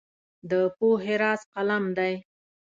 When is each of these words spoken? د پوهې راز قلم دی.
د 0.49 0.51
پوهې 0.77 1.15
راز 1.21 1.41
قلم 1.53 1.85
دی. 1.97 2.13